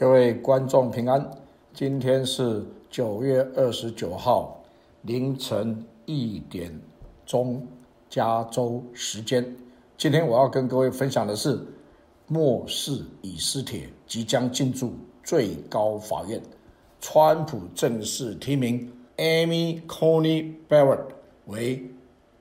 [0.00, 1.30] 各位观众平安，
[1.74, 4.58] 今天是九月二十九号
[5.02, 6.72] 凌晨一点
[7.26, 7.68] 钟
[8.08, 9.54] 加州时间。
[9.98, 11.60] 今天我要跟各位分享的是，
[12.28, 16.40] 末世以斯帖即将进驻最高法院，
[16.98, 21.08] 川普正式提名 Amy Coney Barrett
[21.44, 21.84] 为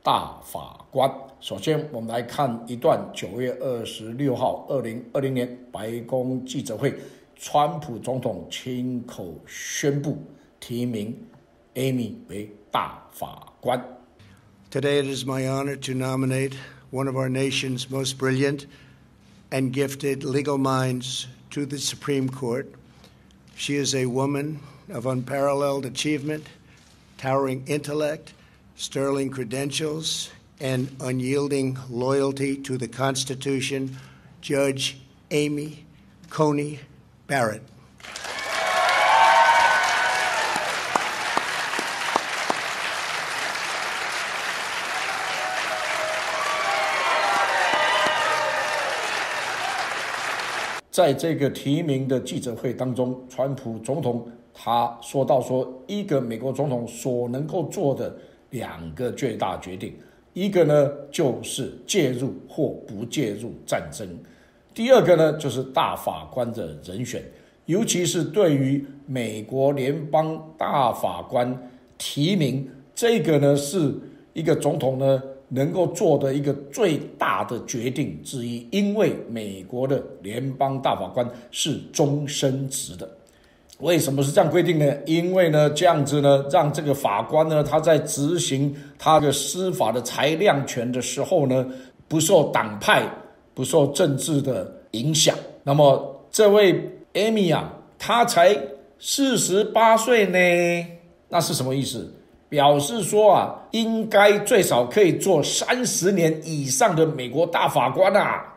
[0.02, 1.14] 大法官。
[1.42, 6.94] 首先，我们来看一段九月二十六号二零二零年白宫记者会，
[7.39, 10.23] 川普总统亲口宣布
[10.59, 11.15] 提名
[11.75, 13.79] Amy 为大法官。
[14.71, 16.55] Today, it is my honor to nominate
[16.91, 18.67] one of our nation's most brilliant
[19.51, 22.67] and gifted legal minds to the Supreme Court.
[23.55, 26.49] She is a woman of unparalleled achievement,
[27.19, 28.33] towering intellect,
[28.75, 30.31] sterling credentials,
[30.61, 33.97] and unyielding loyalty to the Constitution,
[34.41, 34.99] Judge
[35.31, 35.85] Amy
[36.31, 36.81] Coney
[37.30, 37.62] Barrett.
[50.92, 58.14] 在这个提名的记者会当中，川普总统他说到说，一个美国总统所能够做的
[58.50, 59.96] 两个最大决定。
[60.34, 64.08] 一个呢，就是介入或不介入战争；
[64.74, 67.24] 第二个呢，就是大法官的人选，
[67.66, 71.58] 尤其是对于美国联邦大法官
[71.98, 73.94] 提名，这个呢，是
[74.34, 83.10] 一个总统呢能够做的一个最大的决定之一，因为美国的联邦大法官是终身职的。
[83.80, 84.94] 为什么是这样规定呢？
[85.06, 91.66] 因为呢，这样子呢，让这个法官呢，他在执行他的司法的裁量权的时候呢，
[92.08, 93.10] 不受党派、
[93.54, 95.36] 不受政治的影响。
[95.64, 98.58] 那么，这位艾米啊，他才
[99.00, 100.88] 四十八岁呢，
[101.30, 102.14] 那是什么意思？
[102.48, 108.56] 表示说啊，应该最少可以做三十年以上的美国大法官啊！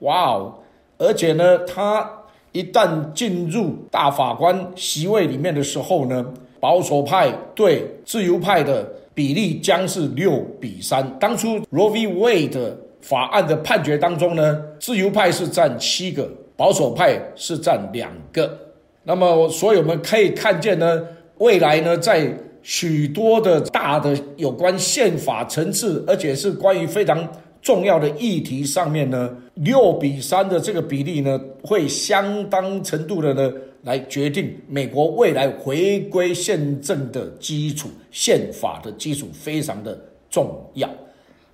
[0.00, 0.54] 哇哦，
[0.98, 2.10] 而且呢，他。
[2.52, 6.24] 一旦进入大法官席位里面的时候呢，
[6.58, 11.18] 保守派对自由派的比例将是六比三。
[11.20, 12.06] 当初 Roe v.
[12.08, 12.72] Wade
[13.08, 18.58] 法案的判决当中呢，自由派是占七个，保守派是占两个。
[19.04, 21.02] 那么，所以我们可以看见呢，
[21.38, 22.30] 未来呢，在
[22.62, 27.26] 许多的大的有关宪法层次，而且是关于非常。
[27.60, 33.52] 重要的议题上面呢，六比三的这个比例呢，会相当程度的呢，
[33.82, 39.98] 来决定美国未来回归宪政的基础，宪法的基础非常的
[40.30, 40.88] 重要。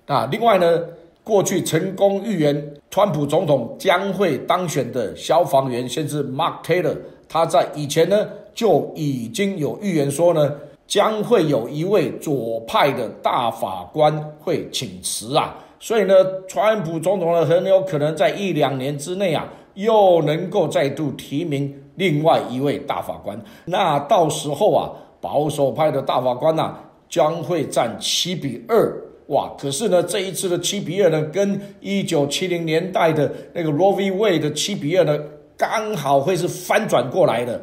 [0.05, 0.79] 啊，另外呢，
[1.25, 6.95] 过去成功预言川普总统将会当选的消防员先是 Mark Taylor，
[7.27, 10.55] 他在以前呢就已经有预言说呢，
[10.85, 15.57] 将会有一位左派的大法官会请辞啊。
[15.79, 16.13] 所以呢，
[16.47, 23.39] 川普总统呢很有可能在一两年之内啊，又能够再度提名另外一位大法官。
[23.65, 26.77] 那到时候啊，保守派的大法官呐
[27.09, 28.95] 将会占七比二
[29.27, 29.51] 哇！
[29.57, 34.11] 可是呢，这一次的七比二呢，跟一九七零年代的那个 Roe v.
[34.11, 35.19] Wade 的七比二呢，
[35.57, 37.59] 刚好会是翻转过来的，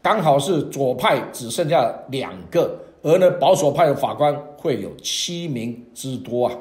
[0.00, 6.54] 刚好是左派只剩下两个，而呢保守派的法官会有七名之多啊。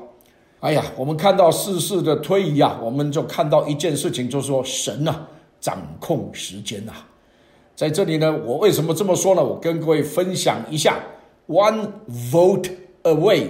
[0.62, 5.28] 哎呀，我们看到世事的推移啊，我们就看到一件事情，就是说神呐
[5.62, 6.94] 掌控时间呐。
[7.76, 9.42] 在这里呢，我为什么这么说呢？
[9.42, 11.00] 我跟各位分享一下
[11.48, 11.88] ，one
[12.30, 12.70] vote
[13.04, 13.44] away，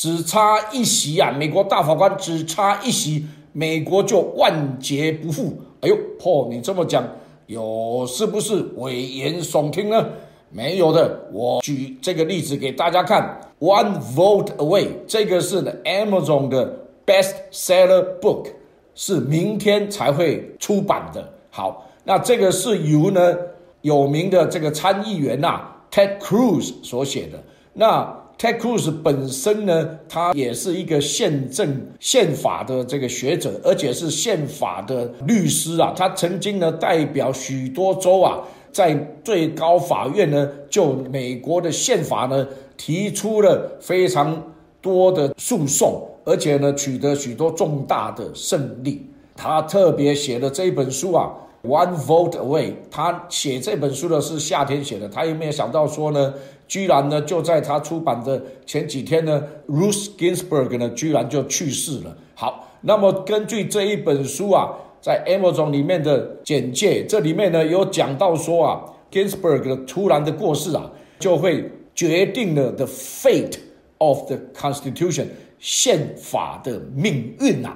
[0.00, 5.54] 只差一席啊，美国大法官只差一席，美国就万劫不复。
[5.82, 7.06] 哎呦破你这么讲，
[7.44, 10.08] 有是不是危言耸听呢？
[10.48, 13.38] 没有的，我举这个例子给大家看。
[13.58, 16.74] One vote away，这个是 Amazon 的
[17.04, 18.46] best seller book，
[18.94, 21.30] 是明天才会出版的。
[21.50, 23.36] 好，那这个是由呢
[23.82, 25.60] 有名的这个参议员呐
[25.90, 27.38] Ted Cruz 所写的。
[27.74, 35.92] 那 Ted Cruz 本身呢，他也是一个宪政宪法的这个学者，而且是宪法的律师啊。
[35.94, 38.40] 他曾经呢代表许多州啊。
[38.72, 42.46] 在最高法院呢，就美国的宪法呢，
[42.78, 44.42] 提出了非常
[44.80, 49.04] 多的诉讼，而且呢，取得许多重大的胜利。
[49.36, 51.26] 他特别写的这本书啊，
[51.62, 56.34] 《One Vote Away》，他写这本书的是夏天写的，他有没有想到说呢，
[56.66, 62.16] 居然呢，就在他出版的前几天呢，Ruth Ginsburg 呢，居然就去世了。
[62.34, 64.70] 好，那么根据这一本书啊。
[65.02, 73.56] 在 Amazon 里面的简介，这里面呢有讲到说啊，Ginsburg 的突然的过世啊，就会决定了 the fate
[73.96, 75.24] of the Constitution
[75.58, 77.74] 宪法的命运呐。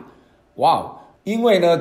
[0.57, 1.81] 哇，因为呢，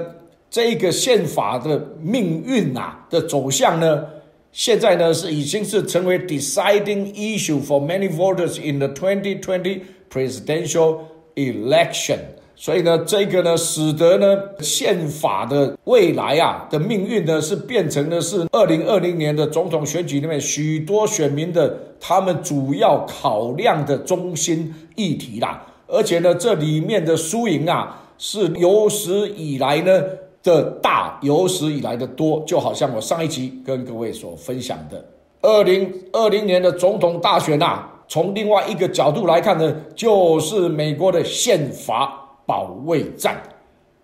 [0.54, 4.06] 这个宪法的命运啊的走向呢，
[4.52, 11.00] 现在呢是已经是成为 deciding issue for many voters in the 2020 presidential
[11.34, 12.20] election。
[12.56, 25.66] 所以呢，这个呢，使得呢，宪法的未来啊的命运呢，是变成的是二零二零年的总统选举里面许多选民的他们主要考量的中心议题啦。
[25.88, 28.02] 而且呢，这里面的输赢啊。
[28.16, 30.02] 是有史以来呢
[30.44, 35.04] 的大，有史以来的多，就好像我上一集跟各位所分享的，
[35.42, 43.42] 二零二零年的总统大选呐，从另外一个角度来看呢，就是美国的宪法保卫战。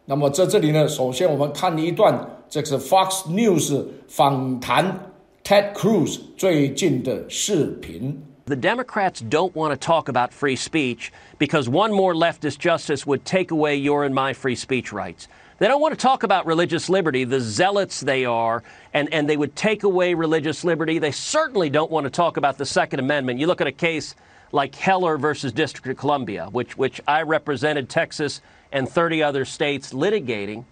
[0.06, 2.18] 那么在这里呢，首先我们看一段，
[2.50, 4.98] 这是 Fox News 访谈
[5.44, 8.18] Ted Cruz 最近的视频。
[8.46, 13.52] The Democrats don't want to talk about free speech because one more leftist justice would take
[13.52, 15.26] away your and my free speech rights.
[15.60, 18.64] They don't want to talk about religious liberty, the zealots they are,
[18.94, 21.00] and, and they would take away religious liberty.
[21.00, 23.40] They certainly don't want to talk about the Second Amendment.
[23.40, 24.16] You look at a case
[24.54, 28.42] like Heller versus District of Columbia, which, which I represented Texas
[28.72, 30.64] and 30 other states litigating.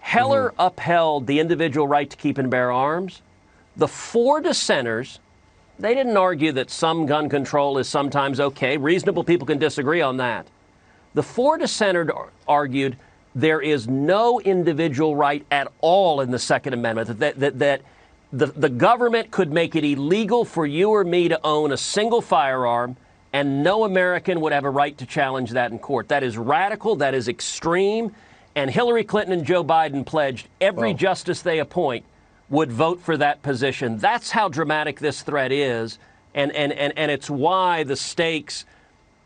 [0.00, 0.60] Heller mm-hmm.
[0.60, 3.20] upheld the individual right to keep and bear arms.
[3.76, 5.20] The four dissenters
[5.78, 8.76] they didn't argue that some gun control is sometimes okay.
[8.76, 10.46] Reasonable people can disagree on that.
[11.14, 12.08] The four dissenters
[12.46, 12.96] argued
[13.34, 17.82] there is no individual right at all in the Second Amendment, that, that, that
[18.32, 22.20] the, the government could make it illegal for you or me to own a single
[22.20, 22.96] firearm,
[23.32, 26.08] and no American would have a right to challenge that in court.
[26.08, 28.14] That is radical, that is extreme,
[28.54, 32.04] and Hillary Clinton and Joe Biden pledged every justice they appoint
[32.50, 33.96] would vote for that position.
[33.96, 35.98] That's how dramatic this threat is.
[36.34, 38.66] And, and, and, and it's why the stakes,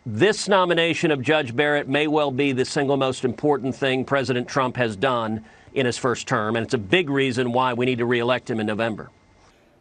[0.05, 4.75] this nomination of Judge Barrett may well be the single most important thing President Trump
[4.77, 5.43] has done
[5.73, 6.55] in his first term.
[6.55, 9.09] And it's a big reason why we need to reelect him in November.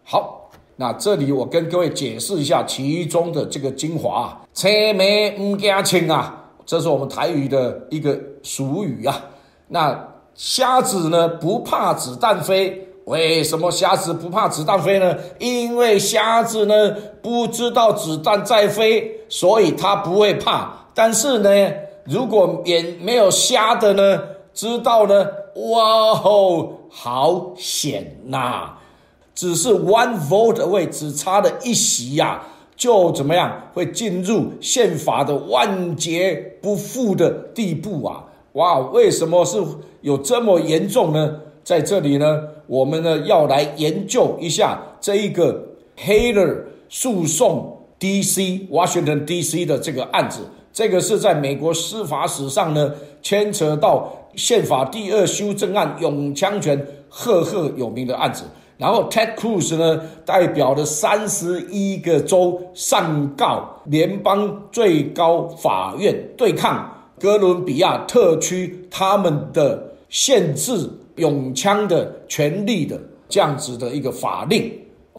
[0.05, 4.39] 好，那这里我跟各位解释一下其中的这个精华。
[4.53, 9.25] 车眉唔惊青啊，这是我们台语的一个俗语啊。
[9.69, 15.16] 那瞎子呢不怕子弹飞， 为什么瞎子不怕子弹飞呢？
[15.40, 16.92] 因为瞎子呢
[17.22, 20.72] 不知道子弹在飞，所以他不会怕。
[20.94, 21.50] 但是呢，
[22.06, 24.22] 如果眼没有瞎的呢，
[24.54, 25.28] 知道呢，
[25.72, 28.74] 哇哦，好险呐！
[29.36, 32.42] 只是 one vote away，只差了一席呀，
[32.76, 38.24] 就怎么样会进入宪法的万劫不复的地步啊？
[38.54, 39.62] 哇，为什么是
[40.02, 41.36] 有这么严重呢？
[41.66, 45.62] 在这里呢，我们呢要来研究一下这一个
[45.98, 46.58] Haler
[46.90, 48.68] 诉讼 D.C.
[48.72, 49.66] Washington D.C.
[49.66, 50.42] 的这个案子。
[50.72, 58.44] 这个是在美国司法史上呢，牵扯到宪法第二修正案永枪权赫赫有名的案子。
[58.78, 70.88] 然后 Ted Cruz 呢，代表了三十一个州上告联邦最高法院，对抗哥伦比亚特区他们的限制。
[71.16, 74.72] 永枪的权利的这样子的一个法令，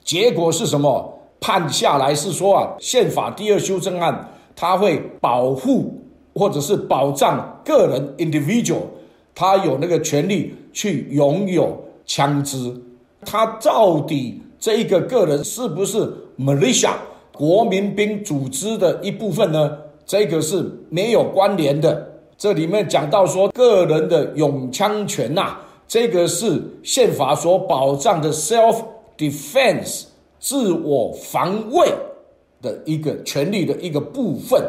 [0.04, 1.12] 结果是什么？
[1.38, 5.94] 判下来是说啊，宪法第二修正案它会保护
[6.34, 8.82] 或者是保障个人 individual，
[9.34, 12.74] 他有那个权利去拥有枪支。
[13.20, 16.92] 他到底这一个个人是不是 militia
[17.32, 19.76] 国民兵组织的一部分呢？
[20.06, 22.12] 这个是没有关联的。
[22.38, 25.58] 这里面讲到说，个人的永枪权呐。
[25.88, 28.82] 这个是宪法所保障的 self
[29.16, 30.04] defense
[30.40, 31.88] 自我防卫
[32.60, 34.60] 的一个权利的一个部分，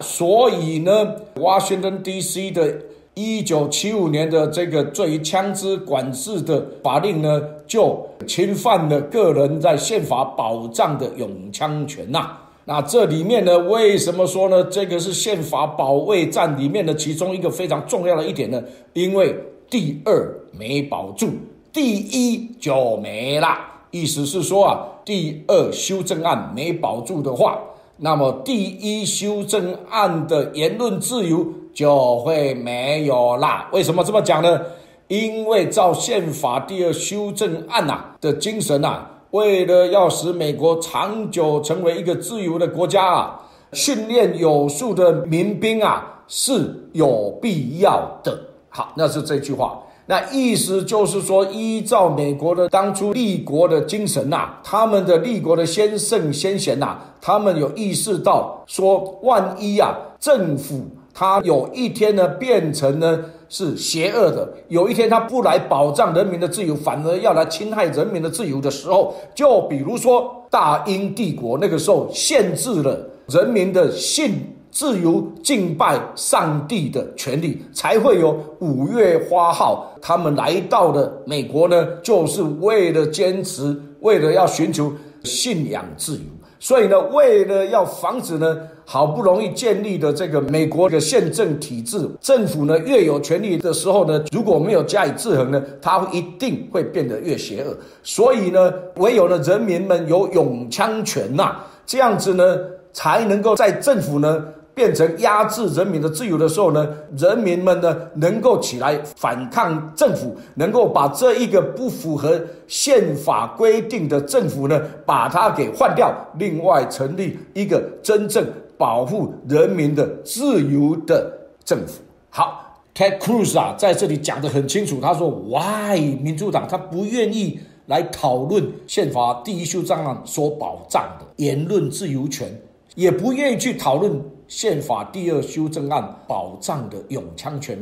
[0.00, 2.50] 所以呢，Washington D.C.
[2.50, 2.76] 的
[3.14, 12.36] 一九七五年的这个对于枪支管制的法令呢，就侵犯了个人在宪法保障的永枪权呐。
[12.66, 14.64] 那这里面呢，为什么说呢？
[14.64, 18.62] 这个是宪法保卫战里面的其中一个非常重要的一点呢？
[18.92, 19.34] 因为
[19.68, 21.30] 第二没保住，
[21.72, 23.48] 第一就没了。
[23.90, 27.58] 意思是说啊，第二修正案没保住的话，
[27.96, 33.68] 那么第一修正案的言论自由就会没有啦。
[33.72, 34.60] 为什么这么讲呢？
[35.08, 43.40] 因为照宪法第二修正案呐的精神呐，为了要使美国长久成为一个自由的国家啊，
[43.72, 48.38] 训练有素的民兵啊是有必要的。
[48.76, 49.80] 好，那是这句话。
[50.04, 60.82] 那意思就是说，依照美国的当初立国的精神呐，他们的立国的先圣先贤呐，他们有意识到说，万一啊，政府
[61.14, 63.18] 他有一天呢变成呢
[63.48, 74.52] 是邪恶的，有一天他不来保障人民的自由，反而要来侵害人民的自由的时候，就比如说大英帝国那个时候限制了人民的信。
[74.76, 79.90] 自由敬拜上帝的权利，才会有五月花号。
[80.02, 84.92] 他们来到了美国呢，就是为了坚持，为了要寻求
[85.24, 86.20] 信仰自由。
[86.60, 88.54] 所以呢，为了要防止呢，
[88.84, 97.74] 好不容易建立的这个美国的宪政体制，政府呢越有权力的时候呢，如果没有加以制衡呢，它一定会变得越邪恶。
[98.02, 101.56] 所以呢，唯有呢人民们有永枪权呐，
[101.86, 102.58] 这样子呢，
[102.92, 104.44] 才能够在政府呢。
[104.76, 121.32] 变成压制人民的自由的时候呢，人民们呢能够起来反抗政府，能够把这一个不符合宪法规定的政府呢，把它给换掉，另外成立一个真正保护人民的自由的
[121.64, 122.02] 政府。
[122.28, 132.60] 好，Ted Cruz 啊，在这里讲得很清楚，他说：“Why 民主党他不愿意来讨论宪法第一修正案所保障的言论自由权，
[132.94, 137.78] 也不愿意去讨论。”宪法第二修正案保障的永枪权，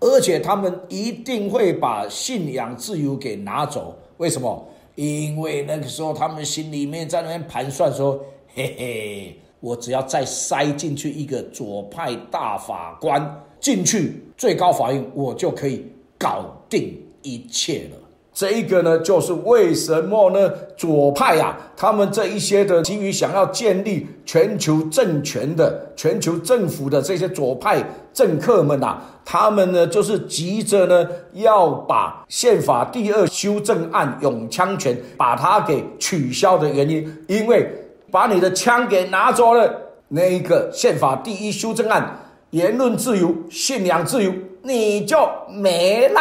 [0.00, 3.96] 而且他们一定会把信仰自由给拿走。
[4.16, 4.66] 为什么？
[4.96, 8.20] 因为那个时候他们心里面在那边盘算说
[8.52, 15.86] ：“嘿嘿，我只要再塞进去一个左派大法官进去最高法院，我就可以
[16.18, 17.96] 搞定一切了。”
[18.38, 20.48] 这一个呢，就是为什么呢？
[20.76, 37.68] 左派呀，他们这一些的急于想要建立全球政权的、全球政府的这些左派政客们呐，他们呢就是急着呢要把宪法第二修正案永枪权把它给取消的原因，因为
[38.12, 39.68] 把你的枪给拿走了，
[40.06, 42.16] 那一个宪法第一修正案
[42.50, 46.20] 言论自由、信仰自由你就没了，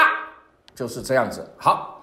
[0.74, 1.48] 就是这样子。
[1.58, 1.94] 好。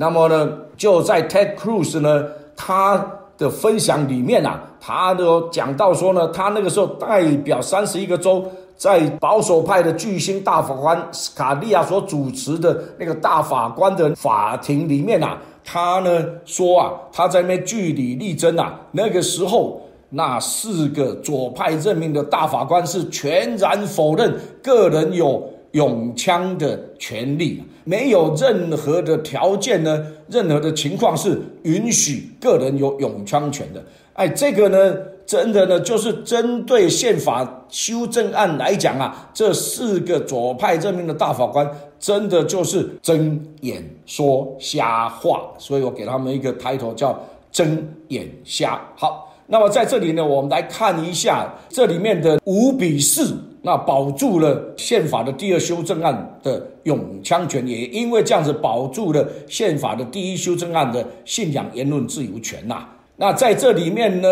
[0.00, 2.24] 那么呢，就在 Ted Cruz 呢，
[2.54, 3.04] 他
[3.36, 8.44] 的分享里面啊，他都讲到说呢，他那个时候代表三十一个州，
[8.76, 25.42] 在保守派的巨星大法官斯卡利亚所主持的那个大法官的法庭里面啊，他呢说啊，他在那边据理力争啊，那个时候那四个左派任命的大法官是全然否认个人有。
[25.72, 33.82] 永枪的权利，没有任何的条件呢，任何的情况是允许个人有永枪权的。
[34.12, 41.66] 哎，这个呢，真的呢，就是针对宪法修正案来讲啊，这四个左派任命的大法官，
[41.98, 45.50] 真的就是睁眼说瞎话。
[45.56, 47.18] 所以我给他们一个抬头叫
[47.50, 48.78] “睁眼瞎”。
[48.96, 53.36] 好，那么在这里呢，我们来看一下这里面的五比四。
[53.60, 62.86] 那保住了宪法的第二修正案的永枪权，也因为这样子保住了宪法的第一修正案的信仰言论自由权呐。
[63.16, 64.28] 那在这里面呢，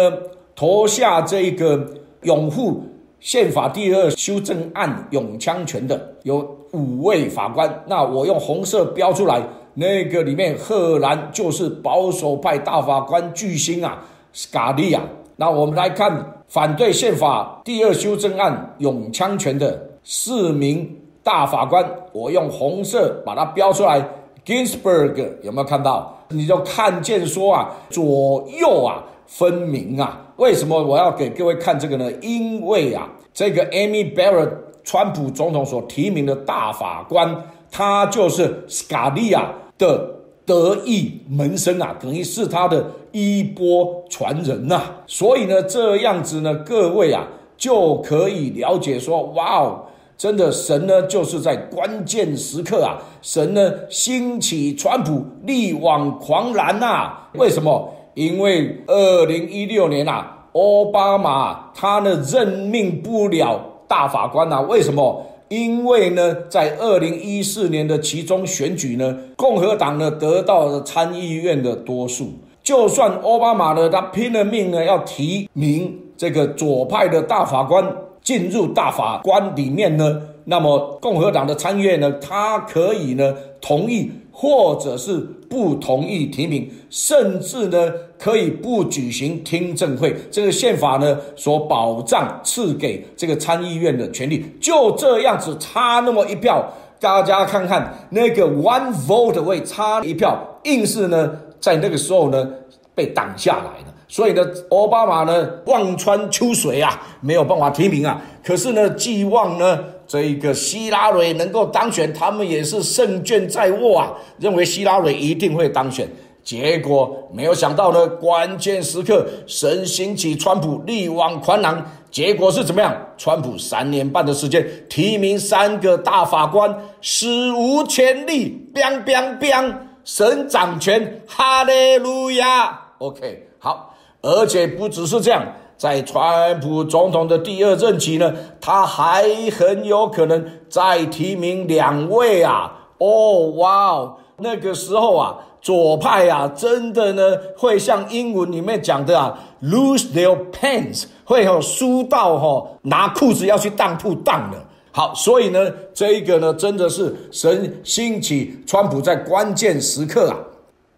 [0.55, 1.87] 投下这个
[2.23, 2.85] 拥护
[3.19, 7.83] 宪法第二修正案永枪权的有五位法官。
[7.89, 9.43] 那我用红色标出来，
[9.75, 14.05] 那个里面赫然就是保守派大法官巨星啊，
[14.37, 15.01] 斯卡利亚。
[15.37, 16.35] 那我们来看。
[16.49, 20.89] 反对宪法第二修正案永枪权的四名
[21.21, 24.01] 大法官，我用红色把它标出来。
[24.45, 26.17] Ginsburg 有没有看到？
[26.29, 30.25] 你就看见说啊，左右啊分明啊。
[30.37, 32.13] 为什么我要给各位看这个呢？
[32.23, 34.53] 因为啊，这个 Amy Barrett
[34.85, 40.16] 川普总统所提名的大法官，他就是 Scalia 的。
[40.47, 44.81] 得意门生啊，等于是他的衣钵传人呐。
[45.07, 47.27] 所以呢，这样子呢，各位啊，
[47.57, 49.81] 就可以了解说，哇哦，
[50.17, 57.13] 真的神呢，就是在关键时刻啊，神呢兴起川普力挽狂澜呐。
[57.35, 57.93] 为什么？
[58.15, 64.61] 因为二零一六年啊，奥巴马他呢任命不了大法官呐。
[64.63, 65.27] 为什么？
[65.49, 72.33] 因为呢，在二零一四年的其中选举呢，共和党呢得到了参议院的多数。
[72.63, 84.11] 就算奥巴马呢，他拼了命呢要提名这个左派的大法官进入大法官里面呢，那么共和党的参议院呢，他可以呢同意。
[84.39, 85.17] 或者是
[85.49, 90.15] 不同意提名，甚至呢可以不举行听证会。
[90.31, 102.47] 这个宪法呢所保障赐给这个参议院的权利，就这样子差那么一票，大家看看那个 one vote 位差一票，硬是呢在那个时候呢
[102.95, 103.95] 被挡下来了。
[104.07, 108.23] 所以呢，奥巴马呢望穿秋水啊，没有办法提名啊。
[108.45, 116.09] 可是呢，寄望呢这一个希拉蕊能够当选，他们也是胜券在握啊，认为希拉蕊一定会当选。
[116.45, 121.85] 结果没有想到呢，关键时刻神兴起，川普力挽狂澜。
[122.09, 122.97] 结果是怎么样？
[123.19, 132.81] 川普三年半的时间提名三个大法官，史无前例，biang bang bang，神掌权，哈利路亚。
[132.99, 133.95] OK，好。
[134.23, 135.45] 而且不只是这样，
[135.77, 142.73] 在川普总统的第二任期呢，他还很有可能再提名两位啊！
[142.99, 154.65] 哦，哇哦，那个时候啊，左派啊，真的呢会像英文里面讲的啊，lose their pants，会有输到哈拿裤子要去当铺当了。
[154.93, 160.37] 好，所以呢，这一个呢，真的是神兴起川普在关键时刻啊。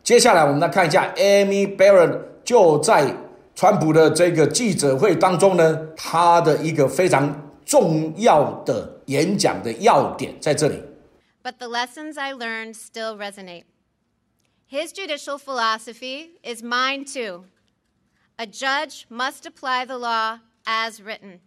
[0.04, 2.16] 接下来我们来看一下 Amy Barrett。
[2.44, 3.04] 就在
[3.57, 10.81] 川普的这个记者会当中呢，他的一个非常重要的演讲的要点在这里。
[11.43, 13.65] But the lessons I learned still resonate.
[14.65, 17.45] His judicial philosophy is mine too.
[18.37, 21.41] A judge must apply the law as written.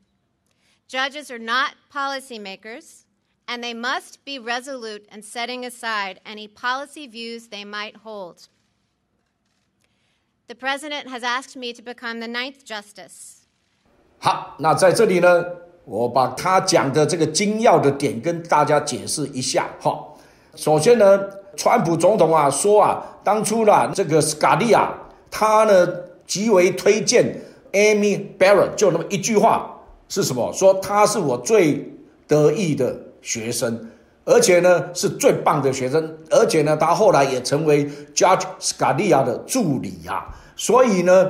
[0.89, 3.07] Judges are not policymakers,
[3.49, 8.49] and they must be resolute in setting aside any policy views they might hold.
[10.48, 13.40] The president has asked me to become the ninth justice.
[14.20, 15.46] 好，那在这里呢，
[15.86, 19.70] 我把他讲的这个精要的点跟大家解释一下。
[19.80, 19.98] 哈，
[20.56, 21.20] 首先呢，
[21.56, 24.94] 川普总统啊说啊，当初啦，这个斯卡利亚
[25.30, 25.88] 他呢
[26.28, 29.80] 极为推荐 Amy Barrett，就那么一句话
[30.10, 30.52] 是什么？
[30.52, 31.94] 说他是我最
[32.28, 33.90] 得意的学生，
[34.24, 40.26] 而且呢是最棒的学生，而且呢他后来也成为 Judge Scalia 的助理呀。
[40.56, 41.28] 所以呢，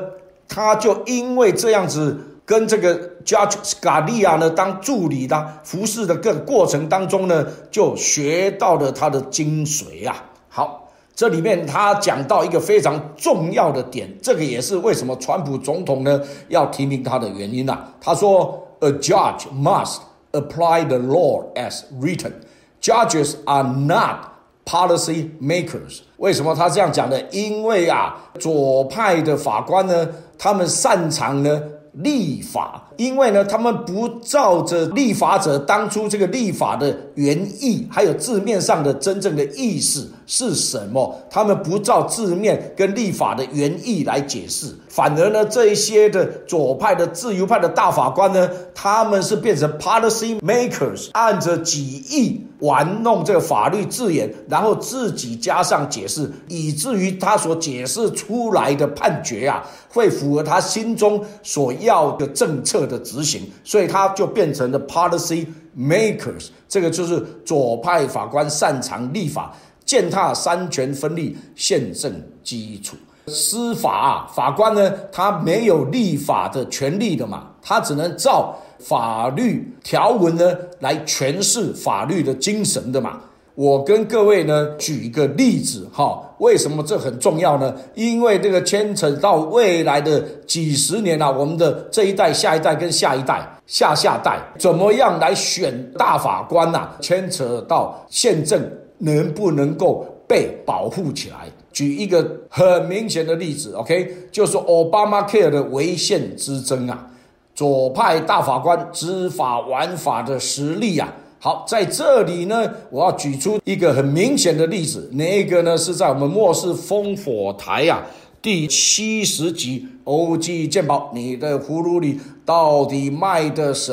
[0.48, 10.26] 他就因为这样子跟这个 Judge Scalia 呢当助理的服侍的各过程当中呢，就学到了他的精髓啊。
[10.50, 17.94] 好，这里面他讲到一个非常重要的点，这个也是为什么川普总统呢要提名他的原因啊。
[18.02, 20.00] 他说：“A judge must
[20.34, 22.34] apply the law as written.
[22.82, 24.30] Judges are not.”
[24.64, 27.20] Policy makers，为什么他这样讲呢？
[27.32, 31.62] 因为啊，左派的法官呢，他们擅长呢。
[31.94, 61.72] 立法，因为呢，他们不照着立法者当初这个立法的原意，还有字面上的真正的意思是什么，他们不照字面跟立法的原意来解释，反而呢，这一些的左派的自由派的大法官呢，他们是变成 policy makers，按着己意玩弄这个法律字眼，然后自己加上解释，以至于他所解释出来的判决啊，会符合他心中所。
[61.80, 66.50] 要的政策的执行，所以他就变成了 policy makers。
[66.68, 72.98] 这个就是左派法官擅长立法，践踏三权分立宪政基础。
[73.28, 80.44] 司法法官呢，他没有立法的权利的嘛，他只能照法律条文呢
[80.80, 83.22] 来诠释法律的精神的嘛。
[83.62, 87.72] 我跟各位呢举一个例子哈，为什么这很重要呢？
[87.94, 96.90] 因为这个牵扯到未来的几十年啊，我们的这一代、下一代跟下一代、下下代怎么样来选大法官呐？
[97.00, 98.60] 牵扯到宪政
[98.98, 101.48] 能不能够被保护起来？
[101.72, 107.08] 举一个很明显的例子，OK，就是奥巴马 Care 的违宪之争啊，
[107.54, 111.14] 左派大法官知法玩法的实力啊。
[111.44, 118.04] 好，在这里呢，我要举出一个很明显的例子，那个呢是在我们末世烽火台呀
[118.44, 123.92] 第七十集《欧记鉴宝》，你的葫芦里到底卖的什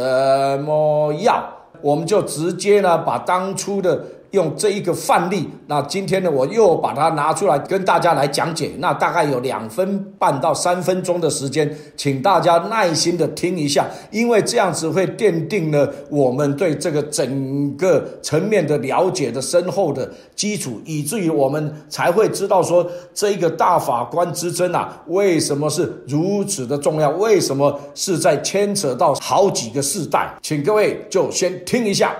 [0.62, 1.42] 么药？
[1.80, 4.04] 我们就直接呢把当初的。
[4.32, 8.72] 用这一个范例，那今天呢，我又把它拿出来跟大家来讲解。
[8.78, 27.08] 那大概有两分半到三分钟的时间，请大家耐心的听一下，因为这样子会奠定了我们对这个整个层面的了解的深厚的基础，以至于我们才会知道说这一个大法官之争啊，为什么是如此的重要？
[27.10, 30.34] 为什么是在牵扯到好几个世代？
[30.42, 32.14] 请各位就先听一下。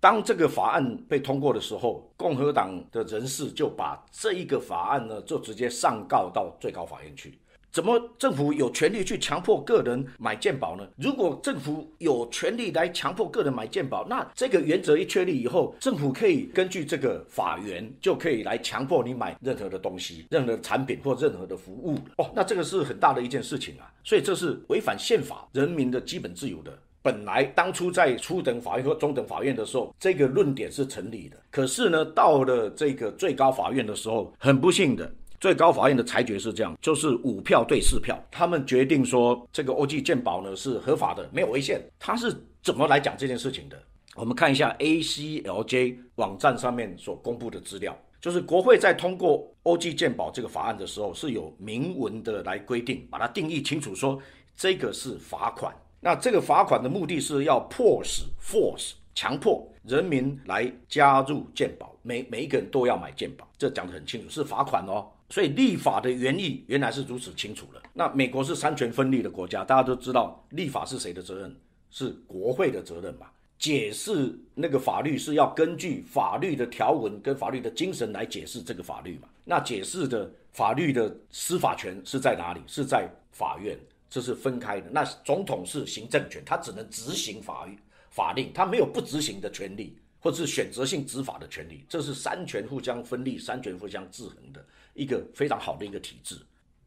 [0.00, 7.38] 当这个法案被通过的时候，共和党的人士就把这一个法案呢，就直接上告到最高法院去。
[7.70, 10.88] 怎么政府有权利去强迫个人买健保呢？
[10.96, 26.76] 如果政府有权利来强迫个人买健保，那这个原则一确立以后，政府可以根据这个法源就可以来强迫你买任何的东西、任何产品或任何的服务哦，那这个是很大的一件事情啊，所以这是违反宪法、人民的基本自由的。
[27.00, 31.36] 本来当初在初等法院和中等法院的时候，这个论点是成立的。
[31.50, 41.80] 可是呢，到了这个最高法院的时候，很不幸的，最高法院的裁决是这样，就是五票对四票，他们决定说这个欧记健保呢是合法的，没有违宪。
[41.98, 43.80] 他是怎么来讲这件事情的？
[44.16, 54.20] 我们看一下 ACLJ 网站上面所公布的资料，就是国会在通过欧记健保这个法案的时候，是有明文的来规定，把它定义清楚，说
[54.56, 55.72] 这个是罚款。
[56.00, 65.06] 那这个罚款的目的是要迫使 force 强迫人民来加入健保，每每一个人都要买健保，这讲得很清楚，是罚款哦。
[65.30, 67.82] 所以立法的原意原来是如此清楚了。
[67.92, 71.54] 那美国是三权分立的国家，大家都知道立法是谁的责任，
[71.90, 73.26] 是国会的责任嘛。
[73.58, 79.28] 解释那个法律是要根据法律的条文跟法律的精神来解释这个法律嘛。
[79.44, 82.60] 那解释的法律的司法权是在哪里？
[82.68, 83.76] 是在法院。
[84.10, 84.88] 这是分开的。
[84.90, 87.78] 那总统是行政权，他只能执行法律
[88.10, 91.84] 法令，他没有不执行的权利，或者是选择性执法的权利。
[91.88, 96.36] 这是三权互相分立、三权互相制衡的一个非常好的一个体制。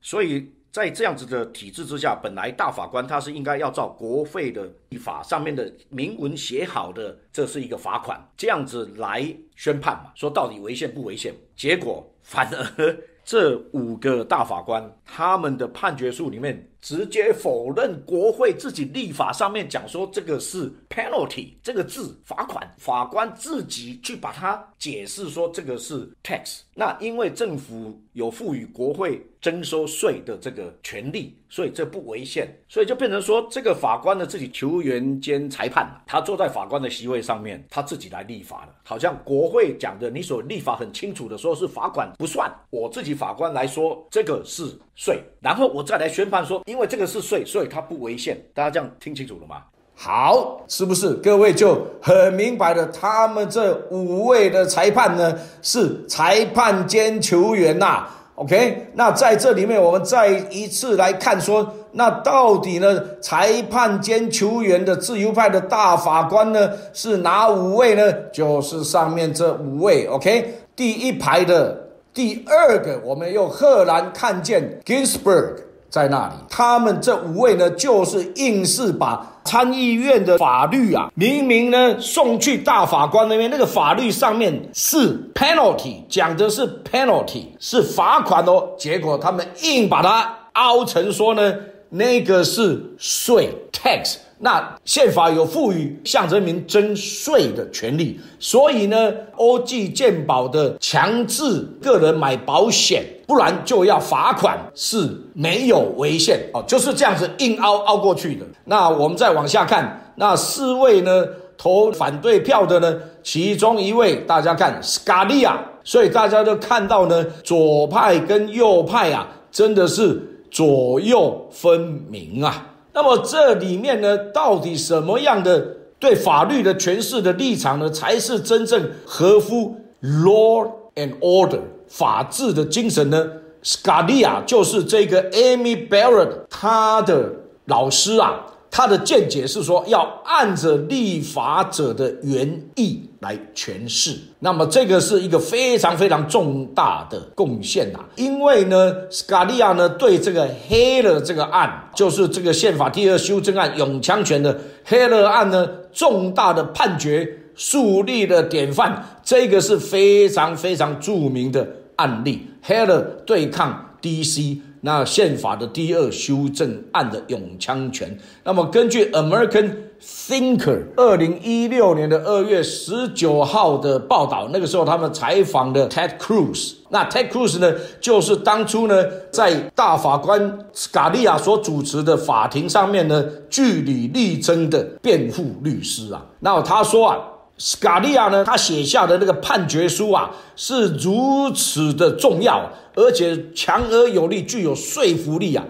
[0.01, 9.23] 所以在这样子的体制之下，本来大法官他是应该要照国会的立法上面的明文写好的，这是一个罚款，这样子来
[9.55, 11.31] 宣判嘛，说到底违宪不违宪？
[11.55, 16.67] 结果反而这五个大法官他们的判决书里面。
[16.81, 26.61] 直接否认国会自己立法上面讲说这个是 penalty 这个字罚款，法官自己去把它解释说这个是 tax。
[26.73, 38.73] 那因为政府有赋予国会征收税的这个权利，所以这不违宪，所以就变成说这个法官呢自己球员兼裁判，他坐在法官的席位上面，他自己来立法了。
[38.83, 44.63] 好像国会讲的你所立法很清楚的说是罚款不算，我自己法官来说这个是
[45.03, 46.61] 税，然后我再来宣判说。
[46.67, 48.39] 因为这个是税，所以它不违宪。
[48.53, 49.63] 大家这样听清楚了吗？
[49.95, 52.85] 好，是不是各位就很明白了？
[52.85, 58.05] 他们这五位的裁判呢，是裁判兼球员呐。
[58.35, 68.13] OK，那在这里面，我们再一次来看说，那到底呢，裁判兼球员的自由派的大法官呢，是哪五位呢？
[68.31, 70.05] 就是上面这五位。
[70.05, 71.80] OK，第一排的
[72.13, 75.55] 第二个，我们又赫然看见 Ginsburg。
[75.89, 91.53] 在那里，他们这五位呢，就是硬是把参议院的法律啊，明明呢送去大法官那边，那个法律上面是 penalty，讲的是 penalty，是罚款哦，结果他们硬把它凹成说呢，
[91.91, 94.15] 那个是税 tax。
[94.43, 108.43] 那宪法有赋予向人民征税的权利，所以呢，欧记健保的强制个人买保险，不然就要罚款，是没有违宪哦，就是这样子硬凹凹过去的。
[108.65, 111.23] 那我们再往下看，那四位呢
[111.55, 120.19] 投反对票的呢，其中一位大家看斯卡利亚，所以大家都看到呢，左派跟右派啊，真的是
[120.51, 122.67] 左右分明啊。
[122.93, 125.59] 那么这里面呢，到底什么样的
[125.97, 133.25] 对法律的诠释的立场呢，才是真正合乎 law and order 法治的精神呢
[133.63, 137.31] ？Scalia 就是这个 Amy Barrett 他的
[137.65, 138.45] 老师啊。
[138.73, 144.17] 他的见解是说，要按着立法者的原意来诠释。
[144.39, 147.99] 那么，这个是一个非常非常重大的贡献呐。
[148.15, 159.19] 因为呢，斯卡利亚呢对这个黑了这个案，就是这个宪法第二修正案永枪权的黑了案呢，重大的判决树立了典范。
[159.21, 164.59] 这个是非常非常著名的案例，黑了对抗 DC。
[164.81, 180.57] 那宪法的第二修正案的永枪权，那么根据 American Thinker 二零一六年的二月十九号的报道，那个时候他们采访的 Ted Cruz，那 Ted Cruz 呢，就是当初呢在大法官
[180.91, 187.19] 卡利亚所主持的法庭上面呢据理力争的辩护律师啊，那他说啊。
[187.63, 195.63] 斯卡利亚呢，他写下的那个判决书啊，是如此的重要，而且强而有力，具有说服力啊。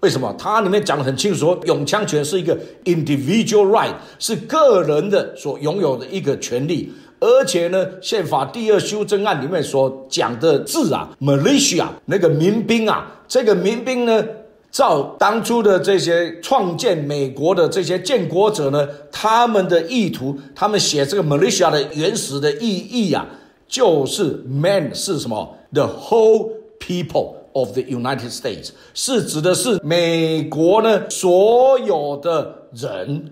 [0.00, 0.34] 为什么？
[0.36, 6.92] 它里面讲得很清楚，说永枪权是一个 individual right，是个人的所拥有的一个权利。
[7.20, 14.22] 而且呢，宪法第二修正案里面所讲的字啊，militia 那个民兵啊，这个民兵呢，
[14.76, 23.26] 照当初的这些创建美国的这些建国者呢，他们的意图，他们写这个 militia 的原始的意义啊，
[23.66, 33.30] 就是 man 是什么？The whole people of the United States 是指的是美国呢所有的人，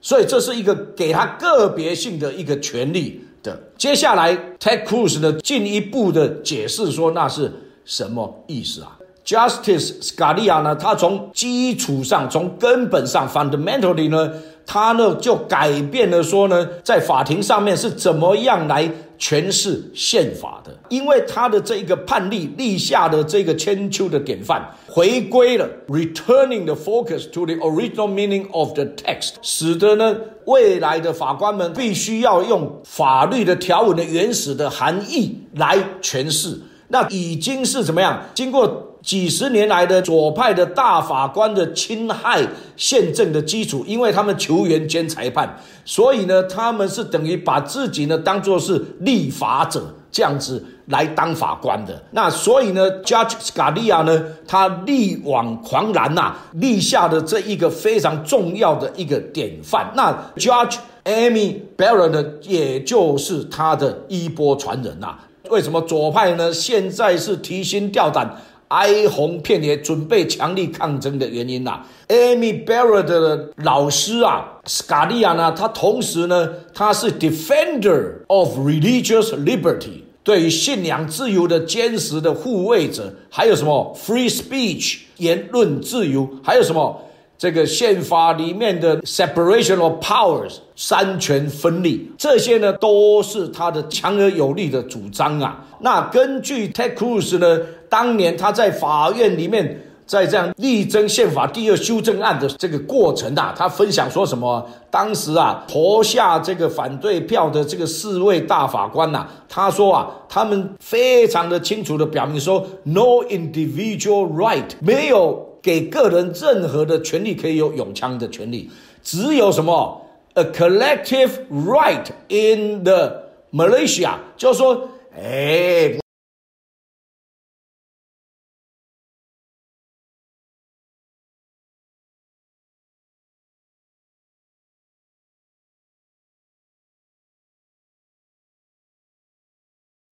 [0.00, 3.58] 所以这是一个给他个别性的一个权利的。
[3.76, 7.50] 接下来 Ted Cruz 呢进一步的解释说那是
[7.84, 14.30] 什么意思啊？Justice Scalia 呢，他从基础上、从根本上 （fundamentally） 呢，
[14.66, 20.70] 他呢就改变了说呢，在法庭上面是怎么样来诠释宪法的。
[20.90, 36.60] 因为他的这一个判例立下的这个千秋的典范，回归了 returning the focus to the original meaning of the text，使得呢未来的法官们必须要用法律的条文的原始的含义来诠释。
[36.88, 38.22] 那已经是怎么样？
[38.34, 38.90] 经过。
[39.04, 42.40] 几十年来的左派的大法官的侵害
[42.74, 52.02] 宪政的基础，因为他们球员兼裁判，所以呢，他们是等于把自己呢当做是立法者这样子来当法官的。
[52.12, 59.92] 那所以呢，Judge Scalia 呢，他力挽狂澜呐，立下的这一个非常重要的一个典范。
[59.94, 65.18] 那 Judge Amy Barrett 呢，也就是他的衣钵传人呐。
[65.50, 66.50] 为什么左派呢？
[66.50, 68.34] 现在是提心吊胆。
[68.74, 75.52] 哀鸿遍野，准备强力抗争的原因呐？Amy Barrett 的老师啊，斯卡利亚呢？
[75.52, 83.14] 他同时呢，他是 Defender of Religious Liberty，对于信仰自由的坚实的护卫者。
[83.30, 86.28] 还有什么 Free Speech 言论自由？
[86.42, 87.00] 还有什么
[87.38, 92.10] 这个宪法里面的 Separation of Powers 三权分立？
[92.18, 95.64] 这些呢，都是他的强而有力的主张啊。
[95.80, 97.60] 那根据 Ted Cruz 呢？
[97.94, 104.68] 当年他在法院里面，在这样力争宪法第二修正案的这个过程啊，他分享说什么？
[104.90, 118.68] 当时啊，投下这个反对票的这个四位大法官呐，他说啊，他们非常的清楚的表明说，no individual right，没有给个人任何的权利可以有拥枪的权利，
[119.04, 120.04] 只有什么
[120.34, 126.03] a collective right in the Malaysia，就是说，哎。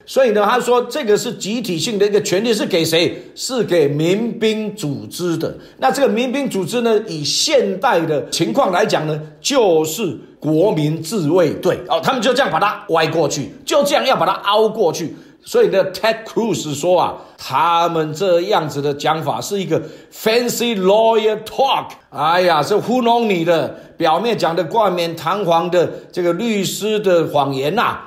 [0.05, 3.17] 所以呢，他说这个是集体性的一个权利，是给谁？
[3.35, 5.57] 是给民兵组织的。
[5.79, 12.01] 那这个民兵组织呢，以现代的情况来讲呢，就是国民自卫队哦。
[12.03, 15.15] 他们就这样把它歪过去，就这样要把它凹过去。
[15.45, 19.81] 所以呢，Ted Cruz 说啊，他们这样子的讲法是一个
[20.13, 21.87] fancy lawyer talk。
[22.11, 27.99] 哎呀，是糊弄你的，表面讲的冠冕堂皇的这个律师的谎言呐。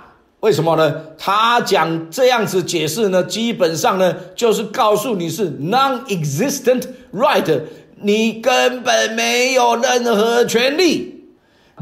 [0.46, 0.94] 为什么呢？
[1.18, 3.24] 他讲这样子解释呢？
[3.24, 7.62] 基本上呢，就是告诉你是 non-existent right，
[8.00, 11.26] 你根本没有任何权利。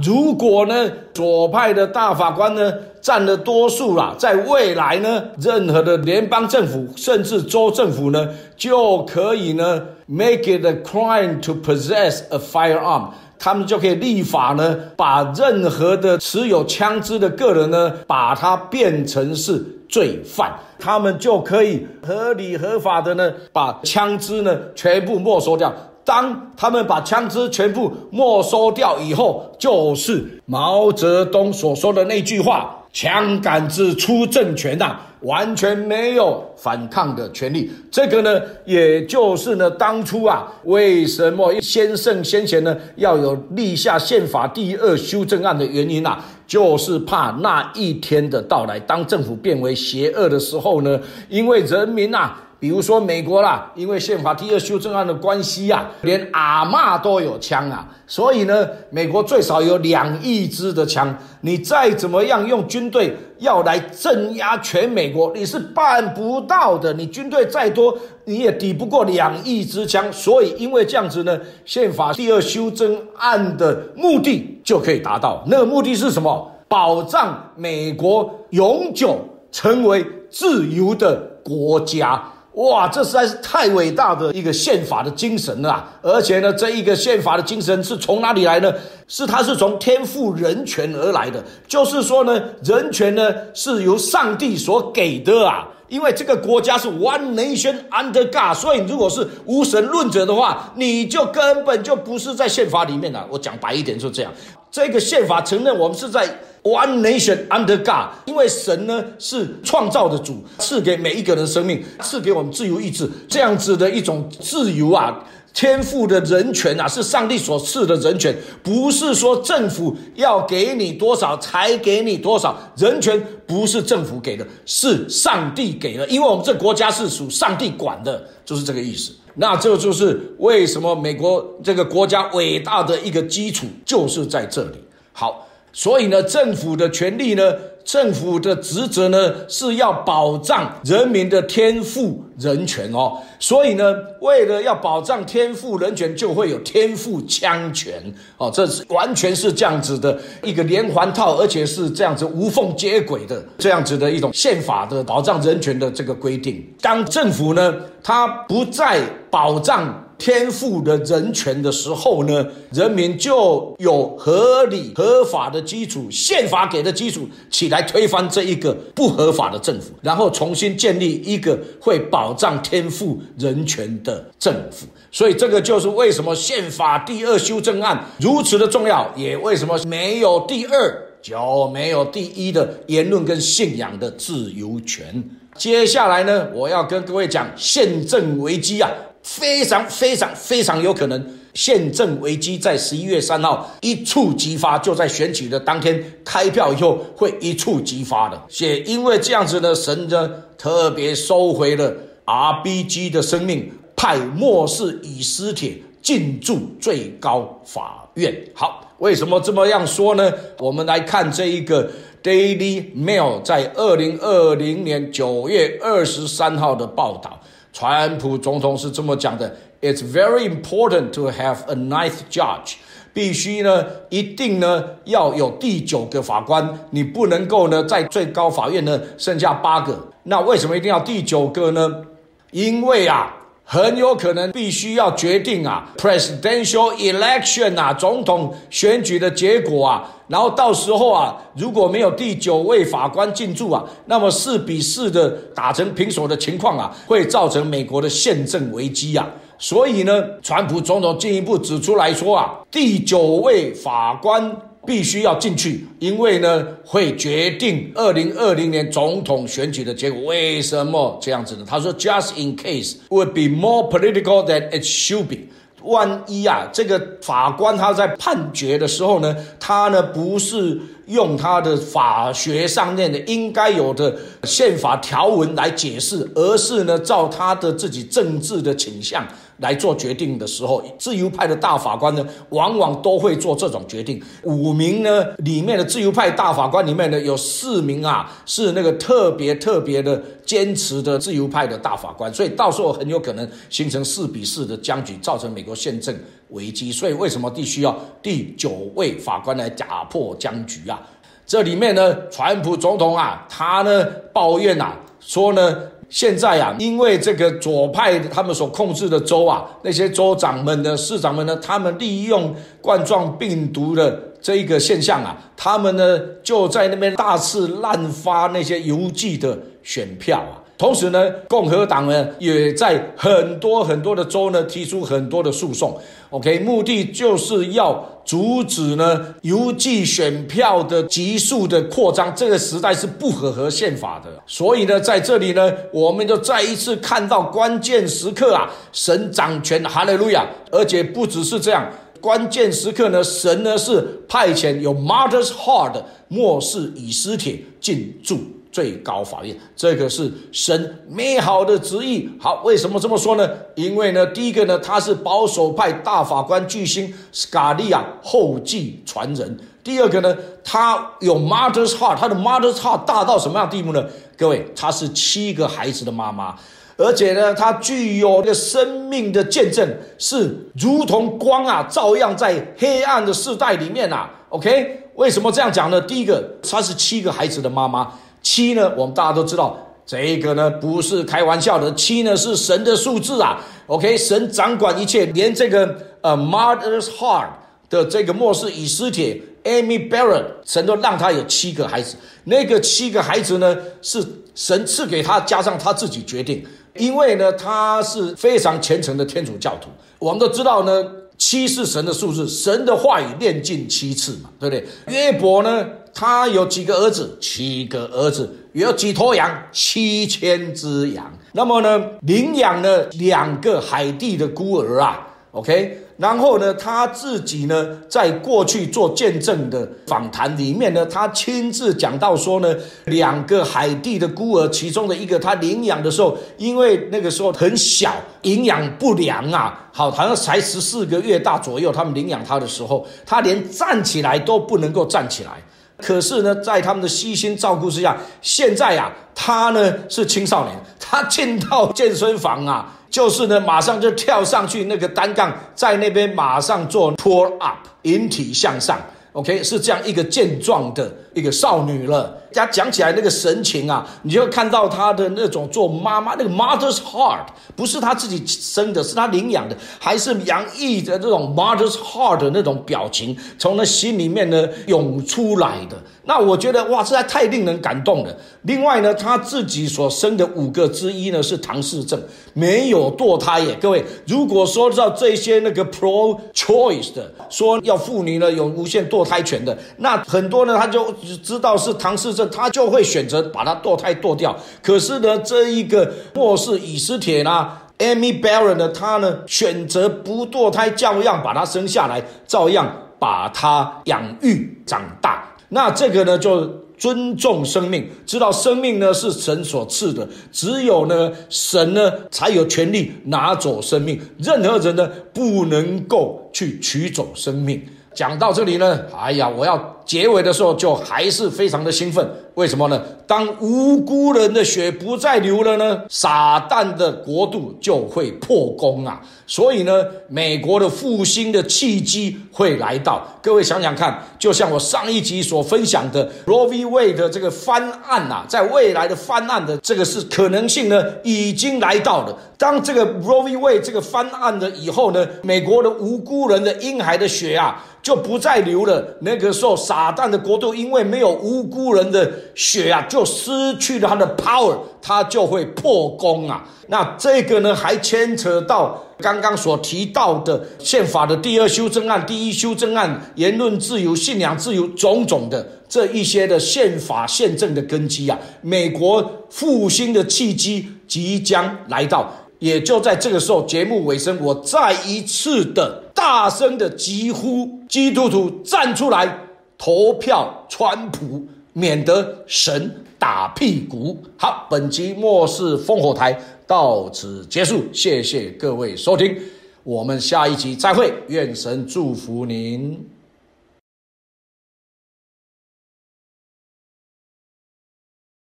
[0.02, 13.10] 如果呢，左派的大法官呢占了多数啦，在未来呢，任何的联邦政府甚至州政府呢，就可以呢 make it a crime to possess a firearm。
[13.44, 25.74] 他们就可以立法呢，把任何的持有枪支的个人呢，把它变成是罪犯，他们就可以合理合法的呢，把枪支呢全部没收掉。
[26.06, 32.83] 当他们把枪支全部没收掉以后，就是毛泽东所说的那句话。
[32.94, 37.70] 枪杆子出政权呐，完全没有反抗的权利。
[37.90, 52.36] 这个呢，也就是呢，当初啊，为什么先圣先贤呢要有立下宪法第二修正案的原因呐，就是怕那一天的到来，当政府变为邪恶的时候呢，因为人民呐。
[52.64, 61.14] 比如说美国啦，因为宪法第二修正案的关系啊，连阿嬷都有枪啊，所以呢，美国最少有两亿支的枪。
[61.42, 66.94] 你再怎么样用军队要来镇压全美国，你是办不到的。
[66.94, 70.06] 你军队再多，你也抵不过两亿支枪。
[70.14, 75.44] 所以，因为这样子呢，宪法第二修正案的目的就可以达到。
[75.48, 76.50] 那个目的是什么？
[76.70, 79.20] 保障美国永久
[79.52, 82.24] 成为自由的国家。
[82.56, 85.84] 哇，这实在是太伟大的一个宪法的精神了！
[86.04, 88.72] 而且呢，这一个宪法的精神是从哪里来呢？
[89.08, 91.44] 是它是从天赋人权而来的。
[91.68, 95.68] 就是说呢，人权呢是由上帝所给的啊。
[95.88, 103.28] 因为这个国家是 One Nation Under God，所以如果是无神论者的话，你就根本就不是在宪法里面了。
[103.32, 104.32] 我讲白一点就这样，
[104.70, 106.28] 这个宪法承认我们是在。
[106.64, 115.22] One nation under God，因为神呢是创造的主，赐给每一个人生命，赐给我们自由意志，这样子的一种自由啊，
[115.54, 129.12] 天赋的人权啊，是上帝所赐的人权，不是说政府要给你多少才给你多少，人权不是政府给的，是上帝给的，因为我们这国家是属上帝管的，就是这个意思。
[129.36, 134.78] 那这就是为什么美国这个国家伟大的一个基础就是在这里。
[135.12, 135.46] 好。
[135.74, 137.52] 所以呢，政府的权利呢，
[137.84, 143.18] 政府的职责呢，是要保障人民的天赋人权哦。
[143.40, 148.02] 所以呢，为了要保障天赋人权，就会有天赋枪权
[148.38, 148.52] 哦。
[148.54, 156.64] 这是完全是这样子的一个连环套，而且是这样子无缝接轨的这样子的一种宪法的保障人权的这个规定。
[156.80, 160.03] 当政府呢，它不再保障。
[160.24, 174.88] 天赋的人权的时候呢，人民就有合理合法的基础，宪法给的基础起来推翻这一个不合法的政府，然后重新建立一个会保障天赋人权的政府。
[175.12, 185.22] 所以这个就是为什么宪法第二修正案如此的重要，也为什么没有第二就没有第一的言论跟信仰的自由权。
[185.58, 188.90] 接下来呢，我要跟各位讲宪政危机啊。
[189.24, 198.40] 非常非常非常有可能，宪政危机在十一月三号一触即发，就在选举的当天开票以后会一触即发的。
[198.60, 201.94] 也因为这样子呢，神呢特别收回了
[202.26, 208.36] R B G 的生命，派末世以斯帖进驻最高法院。
[208.54, 210.32] 好，为什么这么样说呢？
[210.60, 211.90] 我们来看这一个
[212.22, 217.40] Daily Mail 在二零二零年九月二十三号的报道。
[217.74, 222.76] 川普总统是这么讲的：“It's very important to have a ninth judge，
[223.14, 230.08] 必须呢，一定呢要有第九个法官，你不能够呢在最高法院呢剩下八个。
[230.24, 232.06] 那为什么一定要第九个呢？
[232.52, 249.28] 因为啊。”很有可能必须要决定啊，presidential election 啊，总统选举的结果啊，然后到时候啊，如果没有第九位法官进驻啊，那么四比四的打成平手的情况啊，会造成美国的宪政危机啊。
[249.58, 254.56] 所以呢，川普总统进一步指出来说啊，第九位法官。
[254.86, 260.22] 必须要进去，因为呢会决定二零二零年总统选举的结果。
[260.24, 261.66] 为什么这样子呢？
[261.68, 265.38] 他说，just in case would be more political than it should be。
[265.84, 279.28] 万一啊，这个法官他在判决的时候呢，他呢不是用他的法学上面的应该有的宪法条文来解释，而是呢照他的自己政治的倾向。
[279.58, 284.22] 来做决定的时候，自由派的大法官呢，往往都会做这种决定。
[284.44, 296.16] 五名呢里面的自由派大法官里面呢，有四名啊是那个特别特别的坚持的自由派的大法官，所以到时候很有可能形成四比四的僵局，造成美国宪政
[296.50, 296.92] 危机。
[296.92, 301.02] 所以为什么必须要第九位法官来打破僵局啊？
[301.46, 305.78] 这里面呢，川普总统啊，他呢抱怨啊，说呢。
[306.14, 320.62] 现在啊，因为这个左派他们所控制的州啊，那些州长们的市长们呢，他们利用冠状病毒的这一个现象啊，他们呢就在那边大肆滥发那些邮寄的选票啊。
[320.78, 325.98] 同时呢，共和党呢也在很多很多的州呢提出很多的诉讼。
[326.32, 334.30] OK，目的就是要阻止呢邮寄选票的急速的扩张，这个时代是不符合宪法的。
[334.48, 340.44] 所以呢，在这里呢，我们就再一次看到关键时刻啊，神掌权，哈利路亚！
[340.72, 341.88] 而且不只是这样，
[342.20, 348.40] 关键时刻呢，神呢是派遣有 Martyrs Heart 末世以斯帖进驻。
[348.74, 352.28] 最高法院，这个是神美好的旨意。
[352.40, 353.48] 好，为什么这么说呢？
[353.76, 359.48] 因为呢，第一个呢，他是保守派大法官巨星斯卡利亚后继传人；
[359.84, 364.04] 第二个呢，他有 mother's heart，他的 mother's heart 大到什么样地步呢？
[364.36, 366.56] 各位，他是七个孩子的妈妈，
[366.98, 374.32] 而且呢，他具有的生命的见证，是如同光啊，照样在黑暗的世代里面啊。
[374.50, 376.02] OK，为什么这样讲呢？
[376.02, 378.12] 第一个，她是七个孩子的妈妈。
[378.44, 378.94] 七呢？
[378.96, 379.76] 我们大家都知道，
[380.06, 383.60] 这个呢不是开玩笑的，七呢是神的数字啊。
[383.88, 387.48] OK，神掌管一切，连这个呃 Mother's Heart
[387.90, 392.18] 的这个末世以斯帖 Amy Barrett，神都让他有七个孩子。
[392.44, 394.22] 那个七个孩子呢是
[394.54, 396.66] 神赐给他，加上他自己决定，
[396.98, 399.90] 因为呢他是非常虔诚的天主教徒。
[400.20, 401.06] 我们都知道呢，
[401.38, 404.86] 七是神的数字，神的话语念尽七次嘛，对不对？
[405.08, 405.88] 约伯呢？
[406.14, 407.38] 他有几个儿子？
[407.42, 409.50] 七个儿子，有几头羊？
[409.72, 411.32] 七千只羊。
[411.54, 415.28] 那么呢，领养了两个海地的孤儿啊。
[415.52, 428.12] OK，然后呢，他自己呢，在过去做见证的访谈里面呢，他亲自讲到说呢，两个海地的孤儿，其中的一个他领养的时候，因为那个时候很小，
[428.42, 435.52] 营养不良啊，好，好像才十四个月大左右，他们领养他的时候，他连站起来都不能够站起来。
[435.98, 449.00] 可是呢，在他们的悉心照顾之下，现在呀，他呢是青少年，他进到健身房啊，就是呢，马上就跳上去那个单杠，在那边马上做 pull up，引体向上。
[449.34, 452.38] OK，是这样一个健壮的一个少女了。
[452.52, 465.98] 家讲起来那个神情啊，你就看到她的那种做妈妈那个 mother's heart，不是她自己生的，是她领养的，还是洋溢着这种 mother's heart 的那种表情，从那心里面呢涌出来的。
[466.26, 468.38] 那我觉得哇，实在太令人感动了。
[468.62, 472.22] 另外呢，她自己所生的五个之一呢是唐氏症，
[472.54, 473.76] 没有堕胎耶。
[473.82, 481.12] 各位，如果说到这些那个 pro choice 的，说要妇女呢有无限堕胎权的，那很多呢他就
[481.44, 482.50] 知道是唐氏症。
[482.54, 484.56] 他就会选择把它堕胎堕掉。
[484.84, 495.44] 可是呢，这一个末世以斯帖呢，Amy Baron 呢，他呢选择不堕胎，照样把它生下来，照样把它养育长大。
[495.70, 507.84] 那这个呢，就尊重生命，知道生命呢是神所赐的，只有呢神呢才有权利拿走生命，任何人呢不能够去取走生命。
[508.16, 512.28] 讲到这里呢，哎呀，我要结尾的时候就还是非常的兴奋。
[512.56, 513.02] 为什么呢？
[513.26, 519.20] 当无辜人的血不再流了呢，撒旦的国度就会破功啊！
[519.48, 523.26] 所以呢，美国的复兴的契机会来到。
[523.42, 526.86] 各位想想看，就像我上一集所分享的 Roe v.
[526.86, 532.38] Wade 的这个翻案呐，在未来的翻案的这个是可能性呢，已经来到了。
[532.60, 533.58] 当这个 Roe v.
[533.58, 537.84] Wade 这个翻案了以后呢，美国的无辜人的婴孩的血啊。
[538.04, 539.02] 就不再流了。
[539.22, 546.64] 那个时候，撒旦的国度因为没有无辜人的血啊，就失去了他的 power，他就会破功啊。
[546.88, 558.38] 那这个呢，还牵扯到刚刚所提到的宪法的第二修正案、第一修正案、言论自由、信仰自由种种的这一些的宪法宪政的根基啊。
[558.62, 562.34] 美国复兴的契机即将来到。
[562.60, 569.40] 也就在这个时候，节目尾声，我再一次的大声的疾呼：基督徒站出来
[569.86, 574.18] 投票川普，免得神打屁股。
[574.38, 579.38] 好，本集末世烽火台到此结束，谢谢各位收听，
[579.84, 582.98] 我们下一集再会，愿神祝福您。